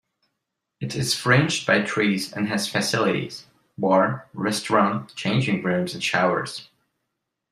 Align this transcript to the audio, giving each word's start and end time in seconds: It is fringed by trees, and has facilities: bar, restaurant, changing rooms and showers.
It 0.79 0.95
is 0.95 1.13
fringed 1.13 1.67
by 1.67 1.83
trees, 1.83 2.33
and 2.33 2.47
has 2.47 2.67
facilities: 2.67 3.45
bar, 3.77 4.27
restaurant, 4.33 5.13
changing 5.13 5.61
rooms 5.61 5.93
and 5.93 6.03
showers. 6.03 6.69